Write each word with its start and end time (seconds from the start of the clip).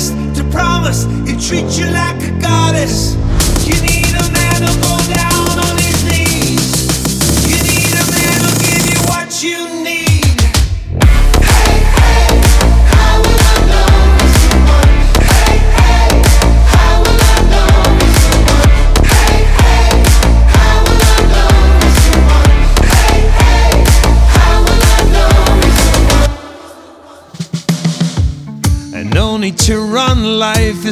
To 0.00 0.42
promise 0.50 1.04
he'll 1.26 1.38
treat 1.38 1.78
you 1.78 1.84
like 1.90 2.22
a 2.22 2.30
goddess. 2.40 3.14
You 3.66 3.78
need 3.82 4.01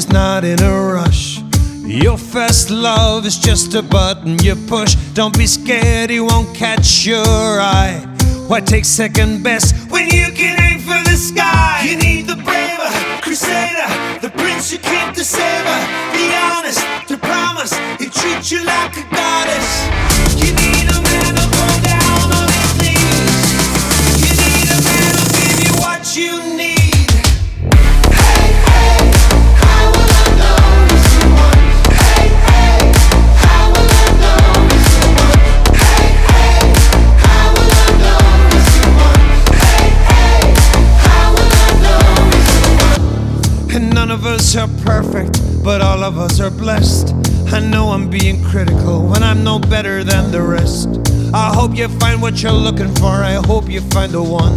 is 0.01 0.09
not 0.09 0.45
in 0.45 0.59
a 0.63 0.75
rush. 0.95 1.43
Your 1.85 2.17
first 2.17 2.71
love 2.71 3.27
is 3.27 3.37
just 3.37 3.75
a 3.75 3.83
button 3.83 4.39
you 4.39 4.55
push. 4.67 4.95
Don't 5.13 5.37
be 5.37 5.47
scared, 5.47 6.09
he 6.09 6.21
won't 6.21 6.57
catch 6.57 7.05
your 7.05 7.61
eye. 7.61 7.99
Why 8.49 8.61
take 8.61 8.87
second 8.87 9.43
best 9.43 9.75
when 9.91 10.07
you 10.09 10.29
can 10.33 10.55
aim 10.67 10.79
for 10.81 11.01
the 11.11 11.17
sky? 11.17 11.85
You 11.87 11.97
need 11.99 12.27
the 12.33 12.37
braver 12.37 12.91
crusader, 13.21 13.89
the 14.25 14.31
prince 14.41 14.71
who 14.71 14.79
came 14.79 15.13
the 15.13 15.25
save 15.25 15.67
her. 15.73 15.83
Be 16.17 16.25
honest, 16.49 16.81
to 17.09 17.19
promise, 17.19 17.73
he 18.01 18.07
treats 18.09 18.51
you 18.51 18.65
like 18.65 18.97
a 18.97 19.05
goddess. 19.15 20.10
Us 44.51 44.57
are 44.57 44.83
perfect, 44.83 45.39
but 45.63 45.81
all 45.81 46.03
of 46.03 46.19
us 46.19 46.41
are 46.41 46.51
blessed. 46.51 47.15
I 47.53 47.61
know 47.61 47.91
I'm 47.91 48.11
being 48.11 48.43
critical 48.43 49.07
when 49.07 49.23
I'm 49.23 49.45
no 49.45 49.61
better 49.61 50.03
than 50.03 50.33
the 50.33 50.43
rest. 50.43 50.89
I 51.33 51.55
hope 51.55 51.77
you 51.77 51.87
find 52.01 52.21
what 52.21 52.43
you're 52.43 52.51
looking 52.51 52.93
for, 52.97 53.07
I 53.07 53.35
hope 53.35 53.71
you 53.71 53.81
find 53.81 54.11
the 54.11 54.21
one. 54.21 54.57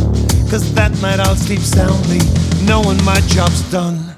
Cause 0.50 0.74
that 0.74 1.00
night 1.00 1.20
I'll 1.20 1.36
sleep 1.36 1.60
soundly, 1.60 2.18
knowing 2.66 2.98
my 3.06 3.20
job's 3.28 3.62
done. 3.70 4.16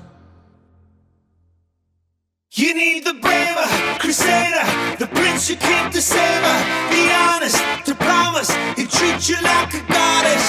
You 2.53 2.73
need 2.73 3.03
the 3.03 3.15
braver 3.15 3.67
crusader, 3.99 4.63
the 4.97 5.07
prince 5.07 5.49
who 5.49 5.57
came 5.57 5.91
to 5.91 6.01
save 6.01 6.41
her. 6.41 6.89
Be 6.89 7.11
honest, 7.11 7.59
to 7.83 7.95
promise, 7.95 8.49
he 8.77 8.85
treat 8.87 9.27
you 9.27 9.35
like 9.43 9.73
a 9.73 9.83
goddess. 9.91 10.47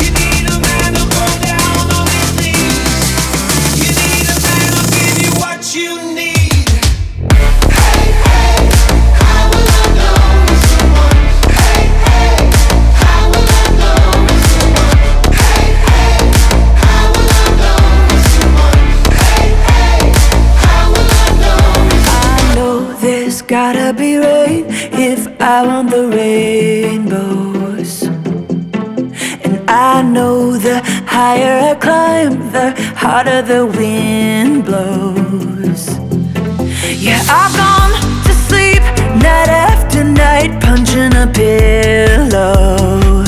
You 0.00 0.08
need 0.16 0.48
a 0.48 0.58
man 0.58 0.94
to 0.94 1.04
go 1.12 1.44
down 1.44 1.65
gotta 23.46 23.92
be 23.92 24.16
rain 24.16 24.64
if 24.92 25.28
I 25.40 25.64
want 25.66 25.90
the 25.90 26.08
rainbows. 26.08 28.02
And 29.44 29.70
I 29.70 30.02
know 30.02 30.56
the 30.56 30.80
higher 31.06 31.70
I 31.70 31.74
climb, 31.76 32.52
the 32.52 32.74
harder 32.96 33.42
the 33.42 33.66
wind 33.66 34.64
blows. 34.64 35.55
Yeah, 37.06 37.22
I've 37.28 37.54
gone 37.54 37.94
to 38.24 38.32
sleep 38.48 38.82
night 39.22 39.48
after 39.48 40.02
night, 40.02 40.60
punching 40.60 41.14
a 41.14 41.28
pillow. 41.32 43.22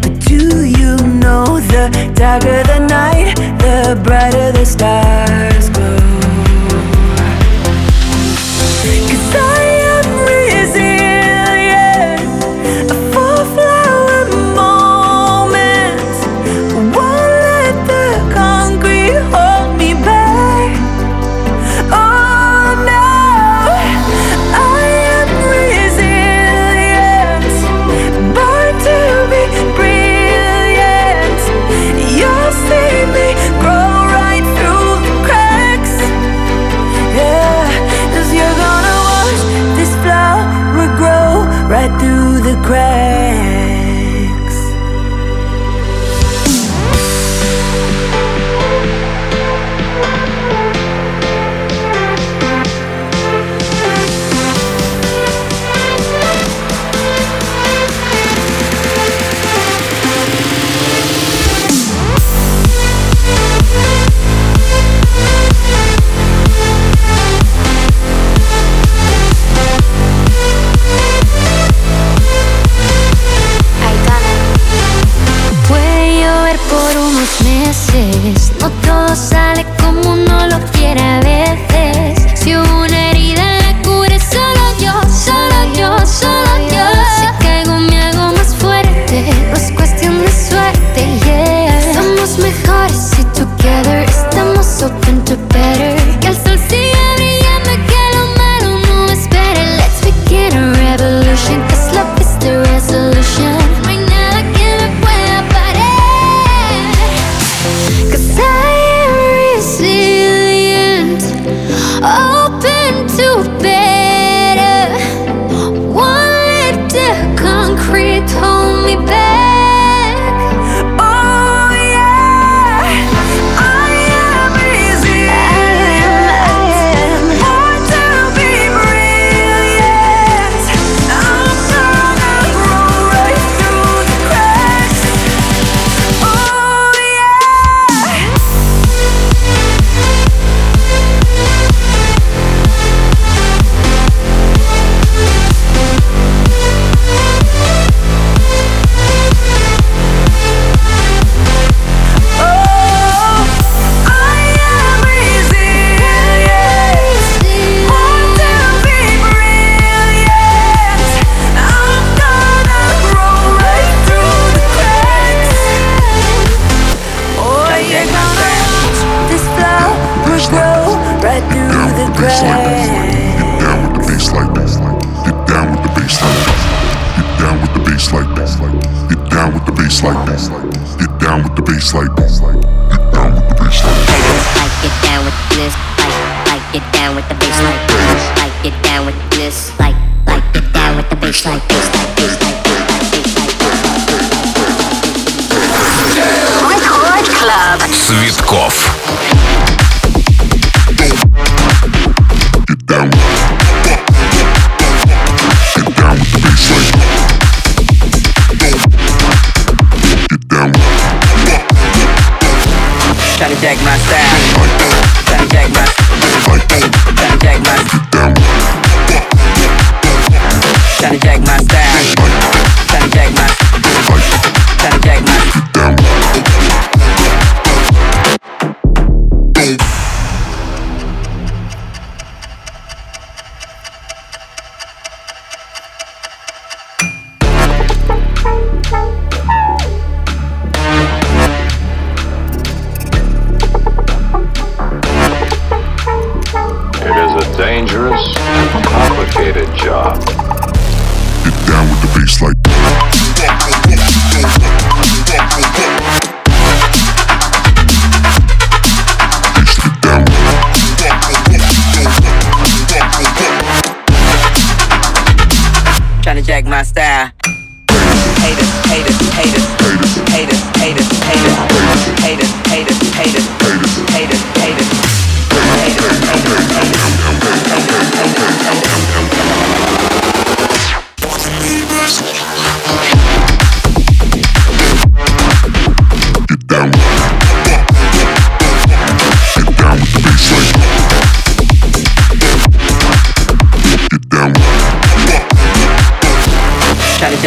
But 0.00 0.14
do 0.24 0.64
you 0.64 0.96
know 1.22 1.60
the 1.60 1.84
darker 2.14 2.62
the 2.72 2.78
night, 2.88 3.36
the 3.60 4.00
brighter 4.02 4.52
the 4.52 4.64
stars 4.64 5.57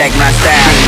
check 0.02 0.18
my 0.18 0.32
style. 0.32 0.81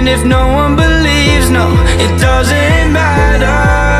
And 0.00 0.08
if 0.08 0.24
no 0.24 0.48
one 0.48 0.76
believes, 0.76 1.50
no, 1.50 1.74
it 2.00 2.18
doesn't 2.18 2.90
matter. 2.90 3.99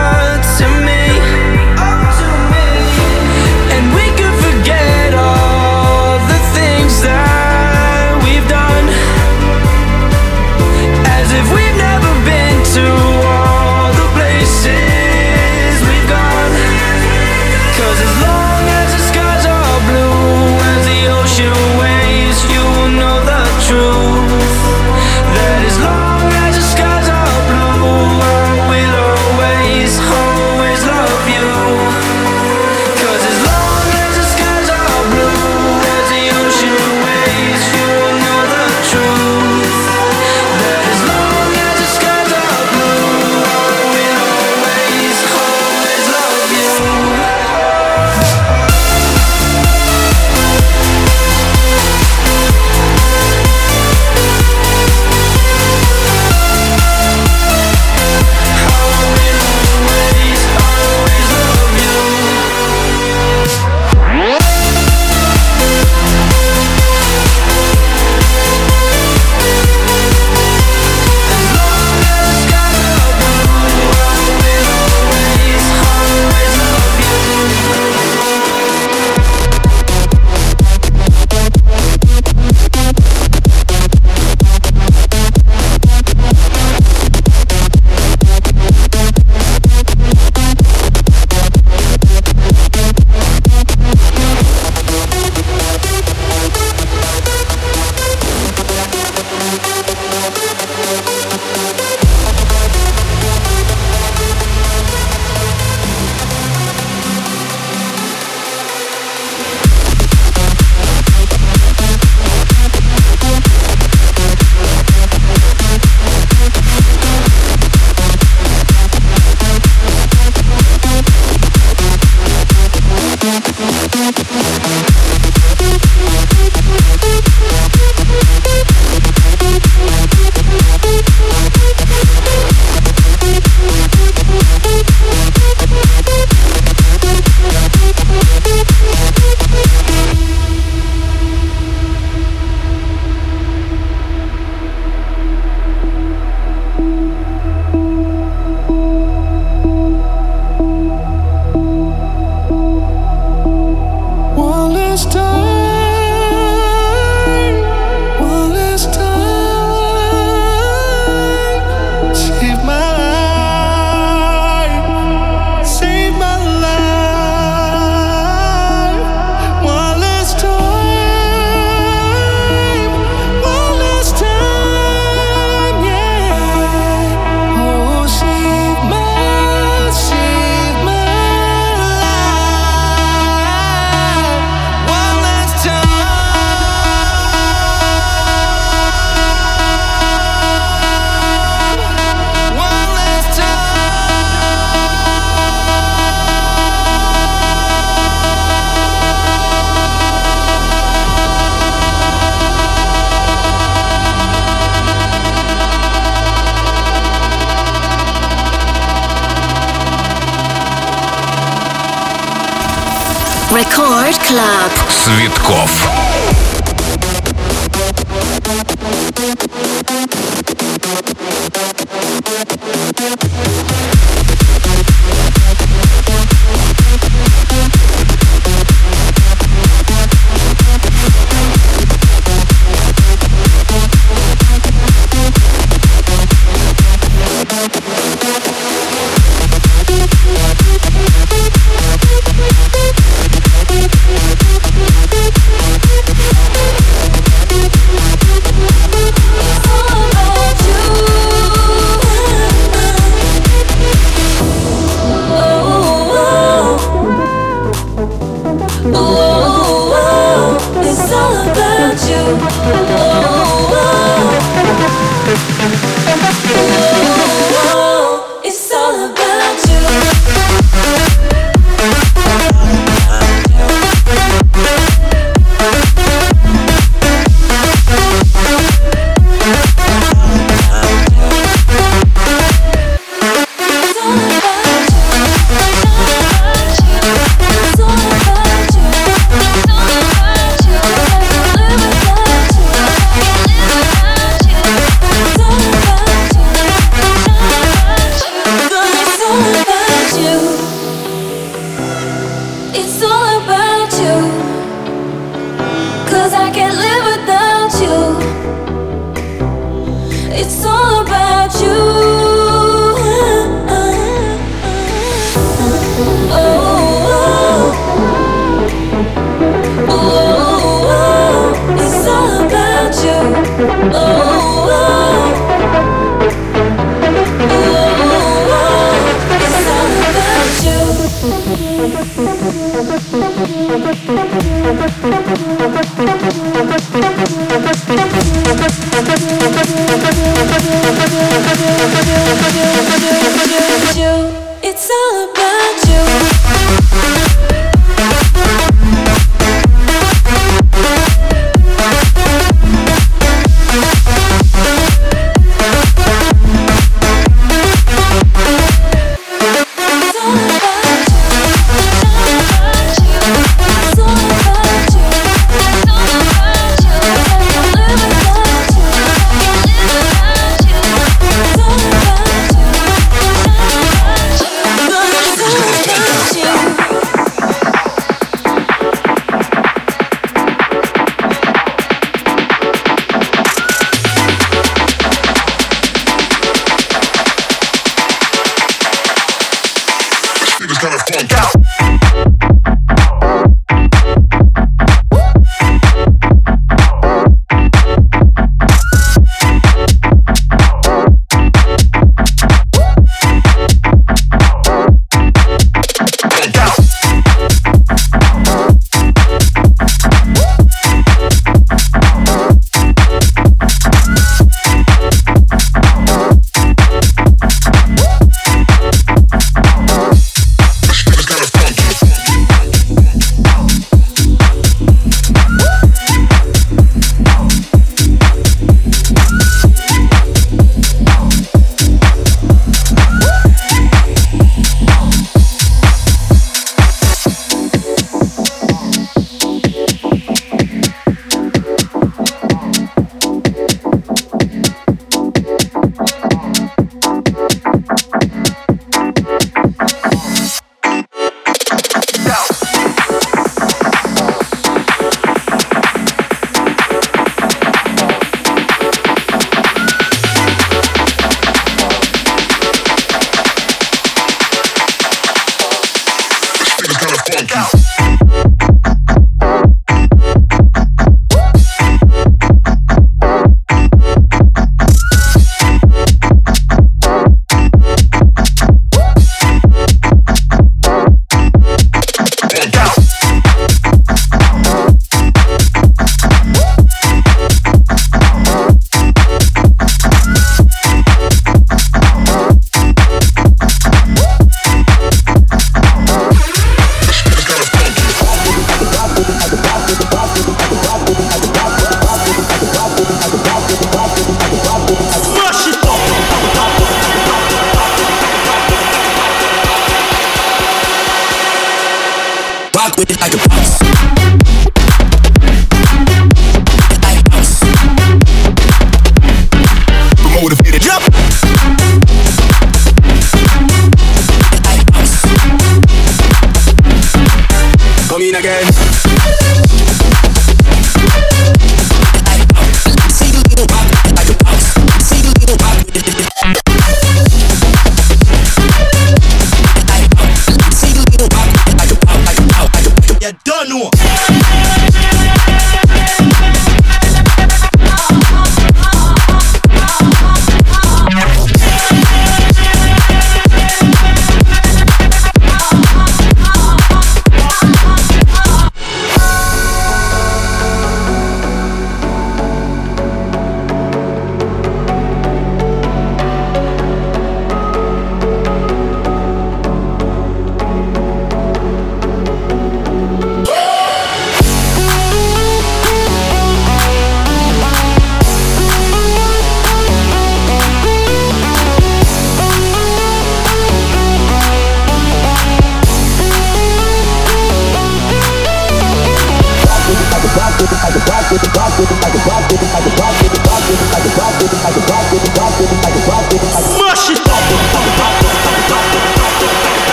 Yo. 451.70 452.49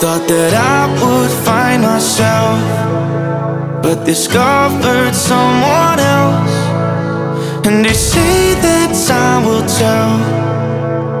Thought 0.00 0.26
that 0.28 0.54
I 0.54 0.88
would 1.02 1.30
find 1.44 1.82
myself, 1.82 2.58
but 3.82 4.06
discovered 4.06 5.14
someone 5.14 5.98
else. 6.00 6.56
And 7.66 7.84
they 7.84 7.92
say 7.92 8.54
that 8.64 8.90
time 9.06 9.44
will 9.44 9.66
tell 9.66 10.40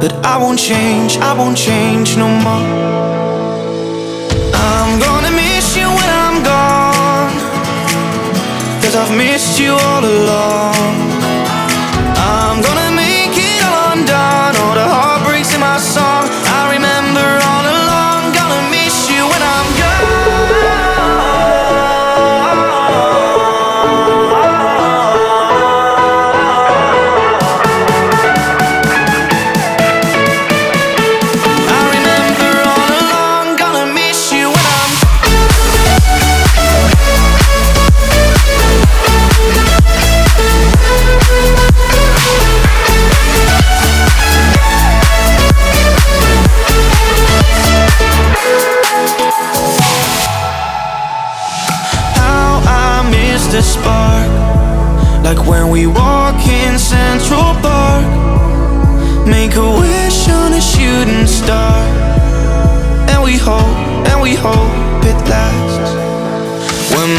but 0.00 0.14
I 0.24 0.38
won't 0.38 0.58
change, 0.58 1.18
I 1.18 1.34
won't 1.34 1.58
change 1.58 2.16
no 2.16 2.26
more. 2.26 2.66
I'm 4.54 4.98
gonna 4.98 5.30
miss 5.30 5.76
you 5.76 5.86
when 5.98 6.10
I'm 6.24 6.42
gone, 6.42 7.34
cause 8.80 8.96
I've 8.96 9.14
missed 9.14 9.60
you 9.60 9.72
all 9.72 10.02
along. 10.02 11.09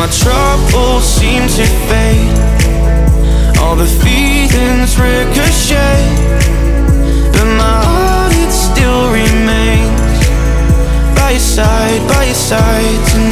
my 0.02 0.08
troubles 0.08 1.04
seem 1.04 1.43
to 1.47 1.66
fade. 1.88 2.38
All 3.60 3.76
the 3.76 3.86
feelings 3.86 4.97
ricochet 4.97 6.02
But 7.32 7.45
my 7.62 7.78
heart, 7.86 8.34
it 8.34 8.52
still 8.52 9.04
remains. 9.14 10.18
By 11.16 11.32
your 11.32 11.39
side, 11.39 12.02
by 12.10 12.24
your 12.26 12.34
side 12.34 13.08
tonight. 13.10 13.31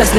Put 0.00 0.16